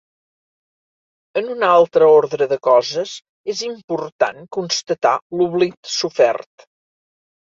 En 1.41 1.49
un 1.55 1.65
altre 1.67 2.05
ordre 2.13 2.47
de 2.53 2.57
coses, 2.69 3.11
és 3.53 3.61
important 3.67 4.41
constatar 4.57 5.13
l’oblit 5.41 5.93
sofert. 5.97 6.67